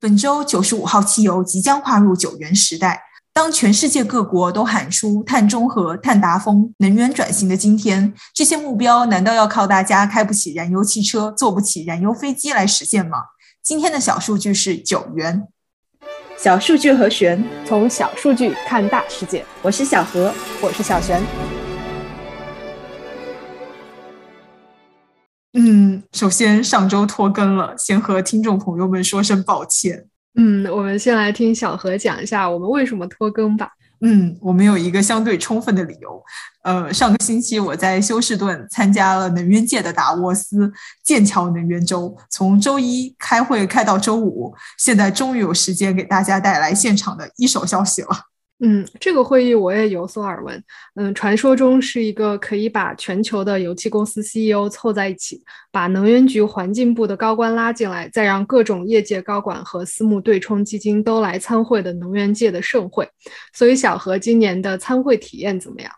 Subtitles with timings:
[0.00, 3.02] 本周九十五号汽油即将跨入九元时代。
[3.32, 13.18] 当全世界各国都喊出碳中和、碳达峰、能源转型的今天，这些目标难道要靠大家开不起燃油汽车、坐不起燃油飞机来实现吗？
[13.60, 15.48] 今天的小数据是九元。
[16.36, 19.44] 小数据和玄，从小数据看大世界。
[19.62, 21.20] 我是小何，我是小璇。
[25.54, 30.06] 嗯，首先上周拖更了，先和听众朋友们说声抱歉。
[30.34, 33.70] 嗯，我们先来听小何讲一下我们为什么拖更吧。
[34.00, 36.22] 嗯，我们有一个相对充分的理由。
[36.62, 48.08] 呃，上个星期我在休斯顿参加了能源界的达沃斯剑桥能源周，从周一开会开到周五，现在终于有时间给大家带来现场的一手消息了。
[48.60, 50.60] 嗯，这个会议我也有所耳闻。
[50.96, 55.40] 嗯，传说中是一个可以把全球的油气公司 CEO 凑在一起，
[55.70, 63.08] 把能源局环境部的高官拉进来，再让各种业界高管和私募对冲基金都来参会的能源界的盛会。
[63.52, 65.92] 所以，小何今年的参会体验怎么样？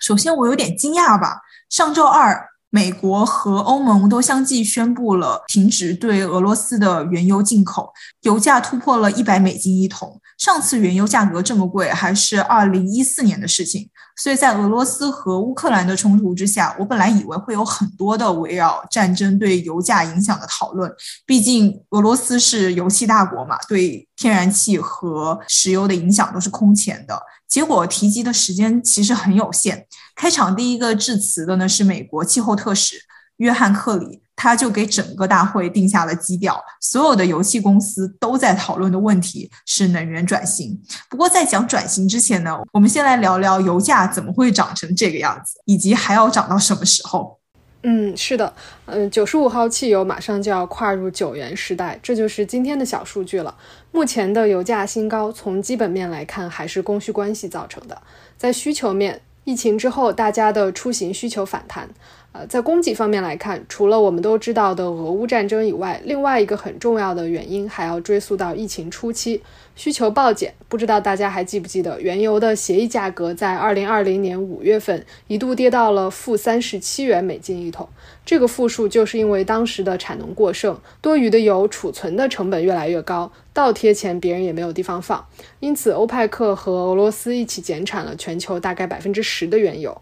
[0.00, 1.40] 首先，我有点惊讶吧。
[1.68, 10.20] 上周二，美国和欧盟都相继宣布了停止对俄罗斯的原油进口，油价突破了一百美金一桶。
[10.38, 20.92] 上次原油价格这么贵还是二零一四年的事情，所以在俄罗斯和乌克兰的冲突之下，我本来以为会有很多的围绕战争对油价影响的讨论，
[21.24, 27.22] 毕竟俄罗斯是油气大国嘛，对天然气和石油的影响都是空前的。
[27.46, 32.96] 结果提及的时间其实很有限，开场第一个致辞的呢是美国气候特使
[33.36, 34.20] 约翰克里。
[34.36, 40.76] 他就给整个大会定下了基调，所有的油气公司都在讨论的问题是能源转型。
[41.08, 47.38] 不过在讲转型之前呢，我们先来聊聊油价怎么会涨成这个样子，以及还要涨到什么时候。
[47.84, 48.52] 嗯，是的，
[48.86, 53.54] 嗯，九十五号汽油马上就要跨入九元时代，这就是今天的小数据了。
[53.92, 57.96] 目前的油价新高，从基本面来看还是供需关系造成的。
[58.36, 61.90] 在需求面，疫情之后大家的出行需求反弹。
[62.36, 69.40] 呃，在供给方面来看，除了我们都知道的俄乌战争以外，另外一个很重要的原因还要追溯到疫情初期，
[69.76, 70.52] 需求暴减。
[70.68, 77.88] 不知道大家还记不记得，原油的协议价格在二零二零年五月份一度跌到了负三十七元美金一桶。
[78.26, 85.24] 这个负数就是因为当时的产能过剩，多余的油储存的成本越来越高，倒贴钱别人也没有地方放，
[85.60, 89.96] 因此欧派克和俄罗斯一起减产了全球大概百分之十的原油。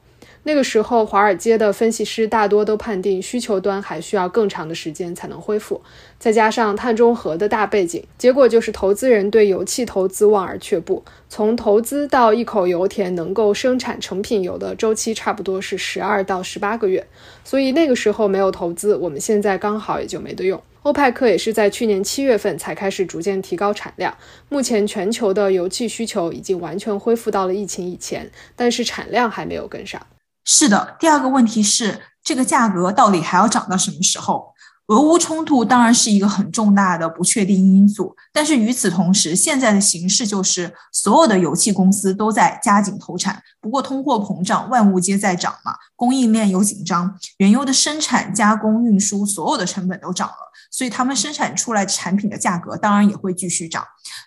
[0.45, 5.81] 那个时候，华尔街的分析师大多都判定需求端还需要更长的时间才能恢复，
[6.19, 11.05] 再加上碳中和的大背景，结果就是投资人对油气投资望而却步。
[11.29, 17.07] 从投资到一口油田能够生产成品油的周期差不多是十二到十八个月，
[17.45, 20.61] 所以那个时候没有投资，我们现在刚好也就没得用。
[20.83, 24.13] 欧派克也是在去年七月份才开始逐渐提高产量，
[24.49, 30.05] 目前全球的油气需求已经完全恢复到了疫情以前，但是产量还没有跟上。
[30.45, 34.53] 是的，第二个问题是，这个价格到底还要涨到什么时候？
[34.89, 43.41] 俄乌冲突当然是一个很重大的不确定因素，但是与此同时，现在的形势就是所有的油气公司都在加紧投产。
[43.61, 53.83] 不过，通货膨胀，万物皆在涨嘛，供应链有紧张，原油的生产、加工、运输，所有的成本都涨了，所以他们生产出来产品的价格当然也会继续涨。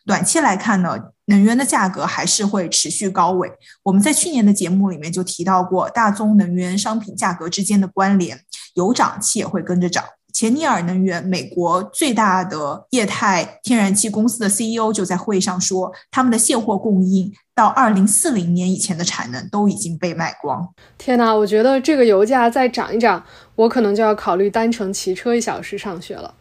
[0.06, 3.52] 短期来看呢，能源的价格还是会持续高位。
[3.84, 8.40] 我们在去年的节目里面就提到过，大宗能源商品价格之间的关联，
[8.76, 10.04] 油涨气也会跟着涨。
[10.34, 20.68] 钱尼尔能源，美国最大的液态天然气公司的 CEO 就在会上说，他们的现货供应到二零四零年以前的产能都已经被卖光。
[20.98, 23.24] 天哪，我觉得这个油价再涨一涨，
[23.56, 26.34] 我可能就要考虑单程骑车一小时上学了。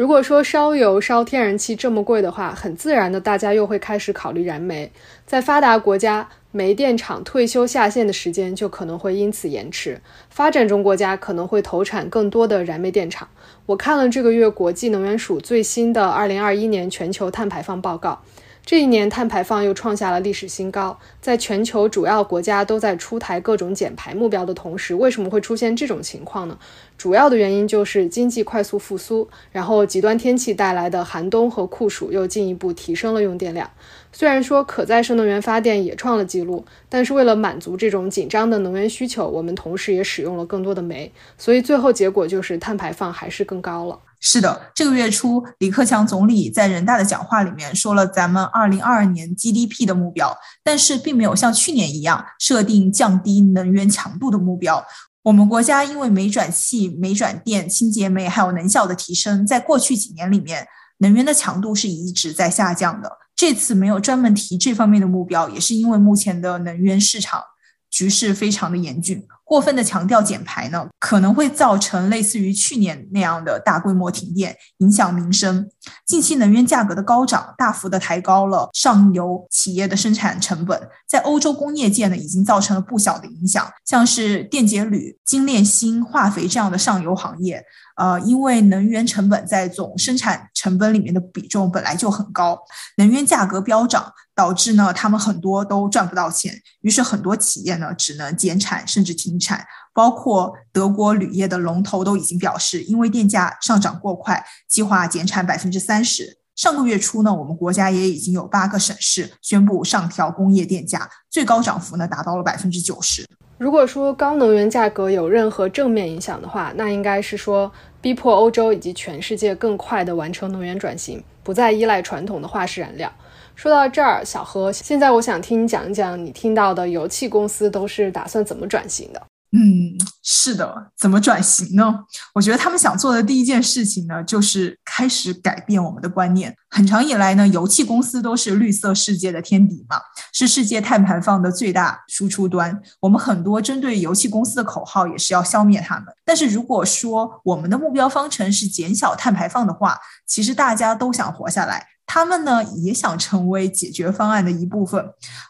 [0.00, 4.90] 如果说烧油、烧天然气这么贵的话，很自然的，大家又会开始考虑燃煤。
[5.26, 10.00] 在发达国家，煤电厂退休下线的时间就可能会因此延迟；
[10.30, 13.28] 发展中国家可能会投产更多的燃煤电厂。
[13.66, 18.22] 我看了这个月国际能源署最新的二零二一年全球碳排放报告。
[18.64, 26.56] 这一年碳排放又创下了历史新高，在全球主要国家都在出台各种减排目标的同时，为什么会出现这种情况呢？
[26.96, 33.68] 主要的原因就是经济快速复苏，然后极端天气带来的寒冬和酷暑又进一步提升了用电量。
[34.12, 43.98] 虽然说可再生能源发电也创了记录，但是为了满足这种紧张的能源需求，我们同时也使用了更多的煤，所以最后结果就是碳排放还是更高了。
[44.20, 54.84] 是的，这个月初，李克强总理在人大的讲话里面说了咱们二零二二年 GDP 的目标，但是并没有像去年一样设定降低能源强度的目标。
[55.22, 60.66] 我们国家因为煤转气、煤转电、清洁煤还有能效的提升，在过去几年里面，
[60.98, 63.10] 能源的强度是一直在下降的。
[63.34, 67.42] 这次没有专门提这方面的目标，也是因为目前的能源市场
[67.90, 69.26] 局势非常的严峻。
[69.50, 75.68] 过分的强调减排呢，可能会造成类似于去年那样的大规模停电，影响民生。
[76.06, 83.68] 近期能源价格的高涨，大幅的抬高了上游企业的生产成本，在欧洲工业界呢，已经造成了不小的影响。
[83.84, 87.60] 像是电解铝、精炼锌、化肥这样的上游行业，
[88.00, 92.58] 呃，因为能源成本在总生产成本里面的比重本来就很高，
[92.96, 94.12] 能源价格飙涨。
[94.32, 96.50] 导致呢，他们很多都赚不到钱，
[96.80, 99.66] 于是很多企业呢只能减产甚至停产。
[99.92, 106.38] 包括德国铝业的龙头都已经表示，因为电价上涨过快，计划减产百分之三十。
[106.56, 113.28] 上个月初呢，我们国家也已经有八个省市宣布上调工业电价，最高涨幅呢达到了百分之九十。
[113.60, 117.70] 如果说高能源价格有任何正面影响的话，那应该是说
[118.00, 123.12] 逼迫欧洲以及全世界更快地完成能源转型，不再依赖传统的化石燃料。
[123.54, 129.20] 说到这儿，小何，现在我想听你讲一讲你听到的油气公司都是打算怎么转型的。
[129.52, 131.92] 嗯，是的，怎么转型呢？
[132.34, 136.54] 我觉得他们想做的第一件事情呢，就是开始改变我们的观念。
[136.68, 140.00] 很长以来呢，油气公司都是绿色世界的天敌嘛，
[140.32, 142.80] 是世界碳排放的最大输出端。
[143.00, 146.06] 我们很多针对油气公司的口号也是要消灭他们。
[146.24, 151.88] 但是如果说我们的目标方程是减小碳排放的话，其实大家都想活下来。
[152.12, 155.00] 他们呢也想成为解决方案的一部分。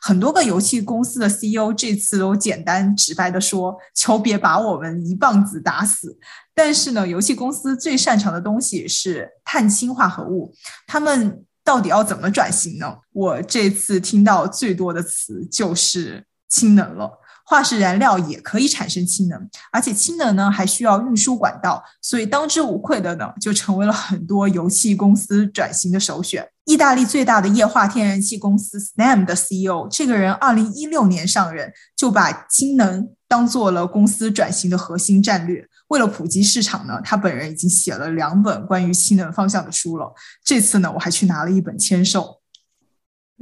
[0.03, 6.19] 很多个游戏公司的 CEO 这次都简单直白的说：“求别把我们一棒子打死。”
[6.55, 10.55] 但是呢，游戏公司最擅长的东西是碳氢化合物。
[10.87, 12.95] 他们到底要怎么转型呢？
[13.15, 17.19] 我这次听到最多的词就是氢能了。
[17.47, 26.49] 化石燃料也可以产生氢能，而且氢能呢还需要运输管道，所以当之无愧的呢就成为了很多油气公司转型的首选。
[26.67, 35.67] 意大利最大的液化天然气公司 Snam 的 CEO，这个人二零一六年上任就把氢能当做了公司转型的核心战略。
[35.89, 40.15] 为了普及市场呢，他本人已经写了两本关于氢能方向的书了。
[40.45, 42.40] 这次呢，我还去拿了一本签售。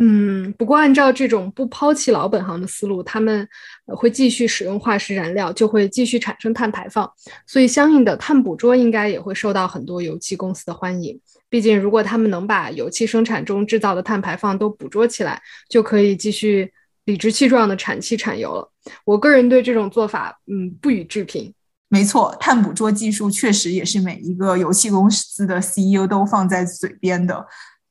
[0.01, 3.47] 嗯，不过按照这种不抛弃老本行的思路，他们
[3.87, 7.11] 会继续使用化石燃料，就会继续产生碳排放，
[7.47, 11.21] 所以相应的碳捕捉应该也会受到很多油气公司的欢迎。
[11.49, 16.73] 毕竟，如果他们能把油气生产中制造的碳排放都捕捉起来，就可以继续
[17.07, 18.71] 理直气壮的产气产油了。
[19.05, 21.53] 我个人对这种做法，嗯，不予置评。
[21.89, 27.47] 没错，碳捕捉技术确实也是每一个油气公司的 CEO 都放在嘴边的。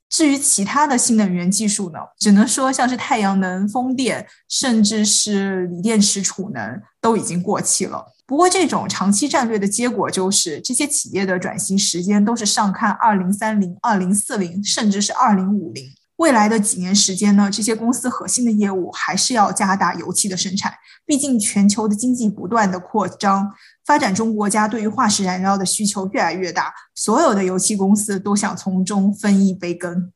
[0.09, 8.05] 至于其他的新能源技术呢，只能说像是太阳能、风电，甚至是锂电池储能都已经过气了。
[8.25, 15.85] 不过，这种长期战略的结果就是，这些企业的转型时间都是上看二零三零、二零四零，甚至是二零五零。
[16.17, 20.73] 未来的几年时间呢，这些公司核心的业务还是要加大油气的生产。
[21.05, 23.53] 毕竟，全球的经济不断的扩张，
[23.85, 30.11] 发展中国家对于化石燃料的需求越来越大，所有的油气公司都想从中分一杯羹。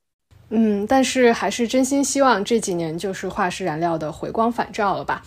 [0.50, 5.24] 嗯，但是还是真心希望这几年就是化石燃料的回光返照了吧。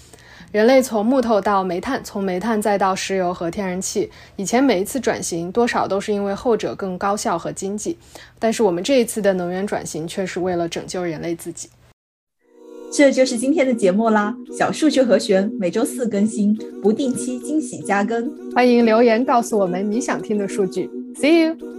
[0.54, 7.98] 人类从木头到煤炭，从煤炭再到石油和天然气，以前每一次转型多少都是因为后者更高效和经济，
[8.38, 11.68] 但是我们这一次的能源转型却是为了拯救人类自己。
[12.92, 20.88] 这就是今天的节目啦，小数据和弦每周四更新，不定期惊喜加更，欢迎留言告诉我们你想听的数据。
[21.16, 21.73] See you。